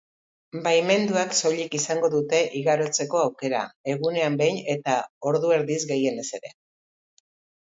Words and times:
Baimenduak 0.67 1.35
soilik 1.39 1.75
izango 1.79 2.09
dute 2.13 2.39
igarotzeko 2.61 3.19
aukera, 3.25 3.61
egunean 3.93 4.39
behin 4.41 4.59
eta 4.77 4.97
ordu 5.33 5.53
erdiz 5.61 5.79
gehienez 5.95 6.27
ere 6.41 6.55